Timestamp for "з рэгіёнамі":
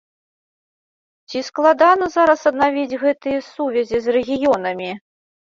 4.07-4.91